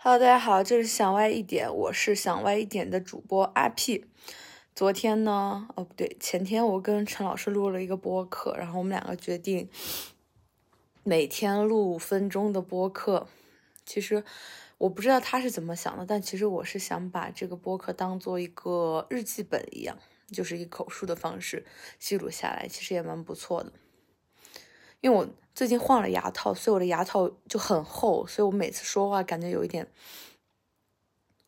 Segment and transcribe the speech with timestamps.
[0.00, 4.04] Hello，大家好，这是想歪一点，我是想歪一点的主播阿 P。
[4.72, 9.68] 昨天呢，哦不对，前天我跟陈老师录了一个播客，然后我们两个决定
[11.02, 13.26] 每天录五分钟的播客。
[13.84, 14.22] 其实
[14.78, 21.66] 我不知道他是怎么想的，但其实我是想把这个播客当做一个日记本一样，就是以口述的方式
[21.98, 23.72] 记录下来，其实也蛮不错的。
[25.00, 29.86] 因为我最近换了牙套，所以我的牙套就很厚，所以我每次说话感觉有一点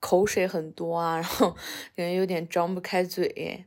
[0.00, 1.50] 口水很多啊，然后
[1.96, 3.64] 感觉有点张不开嘴。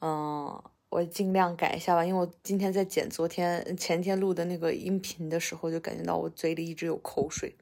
[0.00, 7.56] 嗯，我尽量改一下吧，因为我今天在剪昨天前天录的那个音频的时候，就感觉到我嘴里一直有口水。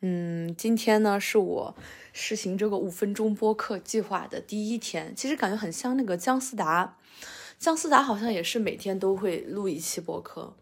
[0.00, 1.74] 嗯，今天呢是我
[2.12, 6.96] 实行这个五分钟播客计划的第一天，其实感觉很像那个姜思达。
[7.64, 10.54] 姜思达好像也是每天都会录一期播客，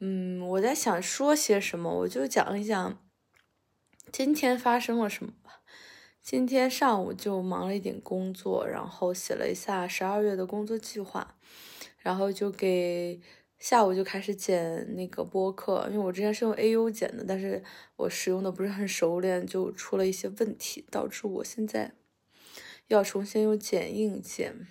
[0.00, 2.98] 嗯，我在想说些什么，我就讲一讲
[4.10, 5.62] 今天发生了什么吧。
[6.20, 11.36] 今天上午就忙了一点工作，然后写了一下十二月的工作计划，
[11.98, 13.20] 然后就给
[13.60, 17.62] 下午就开始剪那个播客，因为我之前是用 AU 剪的，但是
[17.94, 21.92] 我使用的不是很熟练，就出了一些问题，导致我现在
[22.88, 24.66] 要重新用剪映剪。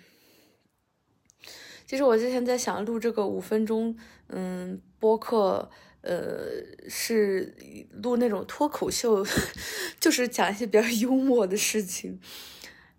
[1.86, 3.96] 其实我之前在想录这个五分钟，
[4.28, 5.70] 嗯，播客，
[6.02, 6.46] 呃，
[6.88, 7.54] 是
[8.02, 9.24] 录那种脱口秀，
[9.98, 12.20] 就是讲一些比较幽默的事情。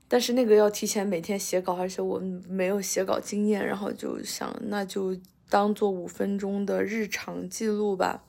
[0.07, 5.15] 但是那个要提前每天写稿，而且我没有写稿经验，然后就想那就
[5.49, 8.23] 当做五分钟的日常记录吧。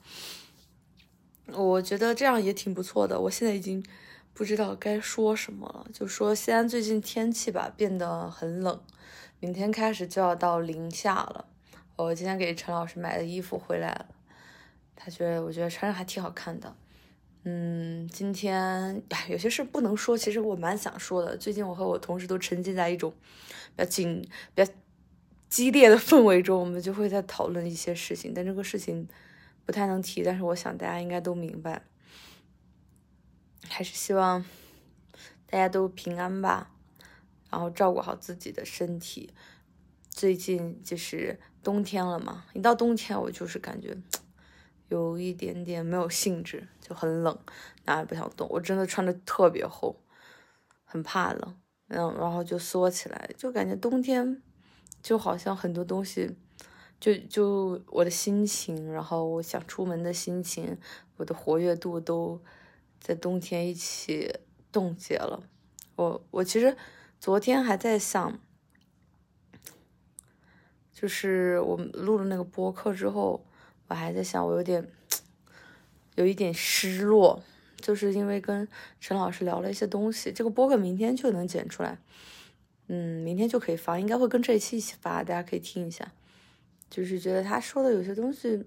[1.47, 3.19] 我觉得这样也挺不错的。
[3.19, 3.83] 我现在已经
[4.31, 8.79] 不知道该说什么了，就说西安最近天气吧变得很冷。
[9.41, 11.45] 明天开始就要到零下了。
[11.95, 14.05] 我今天给陈老师买的衣服回来了，
[14.95, 16.75] 他觉得我觉得穿着还挺好看的。
[17.43, 21.35] 嗯，今天有些事不能说，其实我蛮想说的。
[21.35, 23.11] 最近我和我同事都沉浸在一种
[23.75, 24.21] 比较紧、
[24.53, 24.71] 比较
[25.49, 29.07] 激烈的氛围中，我们就会在讨论一些事情，但这个事情
[29.65, 30.21] 不太能提。
[30.21, 31.81] 但是我想大家应该都明白，
[33.67, 34.45] 还是希望
[35.47, 36.69] 大家都平安吧。
[37.51, 39.31] 然后照顾好自己的身体。
[40.09, 43.95] 最近就是冬天了嘛，一到冬天我就是感觉
[44.89, 47.39] 有一点点没有兴致，就很冷，
[47.85, 48.45] 哪也不想动。
[48.49, 49.95] 我真的穿的特别厚，
[50.83, 51.57] 很怕冷，
[51.87, 54.43] 嗯，然后就缩起来，就感觉冬天
[55.01, 56.35] 就好像很多东西，
[56.99, 60.77] 就就我的心情，然后我想出门的心情，
[61.15, 62.41] 我的活跃度都
[62.99, 64.39] 在冬天一起
[64.73, 65.41] 冻结了。
[65.95, 66.75] 我我其实。
[67.21, 68.39] 昨天还在想，
[70.91, 73.45] 就是我录了那个播客之后，
[73.87, 74.89] 我还在想，我有点
[76.15, 77.43] 有一点失落，
[77.77, 78.67] 就是因为跟
[78.99, 80.31] 陈老师聊了一些东西。
[80.31, 81.99] 这个播客明天就能剪出来，
[82.87, 86.11] 嗯，明天就可以发，应该会跟这一期一起发，大家可以听一下。
[86.89, 88.65] 就是觉得他说的有些东西，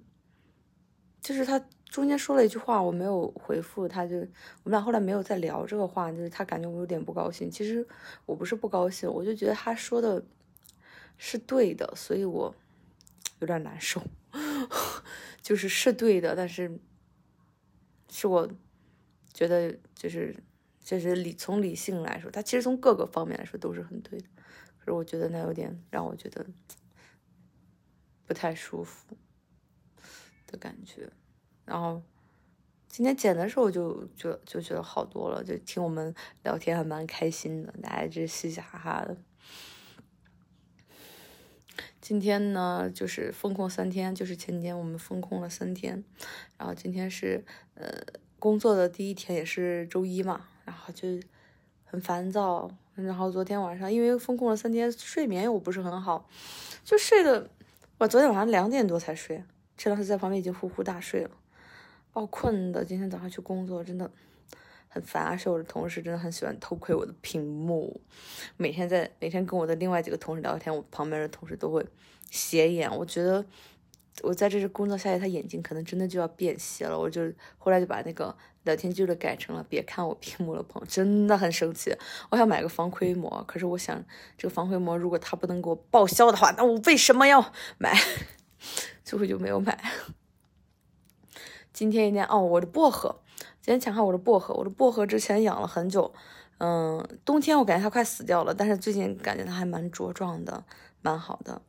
[1.20, 1.60] 就是他。
[1.86, 7.50] 中间说了一句话，我没有回复，他就我们俩后来没有再聊这个话，就是他感觉我有点不高兴。
[7.50, 7.86] 其实
[8.26, 10.24] 我不是不高兴，我就觉得他说的
[11.16, 12.52] 是对的，所以我
[13.38, 14.02] 有点难受。
[15.40, 16.80] 就是是对的，但是
[18.10, 18.50] 是我
[19.32, 20.34] 觉得就是
[20.82, 24.26] 就是理从理性来说，他其实从各个方面来说都是很对的。
[24.78, 26.44] 可是我觉得那有点让我觉得
[28.26, 29.16] 不太舒服
[30.46, 31.08] 的感觉。
[31.64, 32.02] 然后
[32.88, 39.16] 今天剪的时候就就就觉得好多了，就听我们聊天还蛮开心的，大家就嘻嘻哈哈的。
[42.00, 46.04] 今天呢，就是封控三天，就是前天我们封控了三天，
[46.58, 47.42] 然后今天是
[47.74, 47.90] 呃
[48.38, 51.08] 工作的第一天，也是周一嘛，然后就
[51.84, 52.70] 很烦躁。
[52.94, 56.28] 然后昨天晚上因为封控了三天，睡眠又不是很好，
[56.84, 57.50] 就睡的
[57.98, 59.42] 我昨天晚上两点多才睡，
[59.76, 61.30] 陈老师在旁边已经呼呼大睡了。
[62.14, 64.08] 好困的，今天早上去工作真的
[64.86, 68.00] 很烦，而且我的同事真的很喜欢偷窥我的屏幕，
[68.56, 71.84] 每天在每天跟我的另外几个同事聊天，我旁边的同事都会
[72.30, 73.44] 斜眼，我觉得
[74.22, 77.20] 我在这工作下去，他眼睛可能真的就要变斜了，我就
[77.58, 78.32] 后来就把那个
[78.62, 81.92] 聊天记录改成了别看我屏幕了，朋友真的很生气，
[82.30, 84.00] 我想买个防窥膜，可是我想
[84.38, 87.92] 这个防窥膜如果他不能给我报销的话，那我为什么要买？
[89.02, 89.76] 最后就没有买。
[91.74, 93.16] 今天一天哦，我的薄荷，
[93.60, 94.54] 今天抢下我的薄荷。
[94.54, 96.14] 我的薄荷之前养了很久，
[96.58, 100.64] 嗯，冬天我感觉它快死掉了，但是最近感觉它还蛮茁壮的，
[101.02, 101.60] 蛮好的。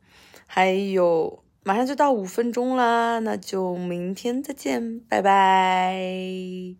[0.46, 6.74] 还有，马上就到五分钟啦，那就明天再见，拜拜。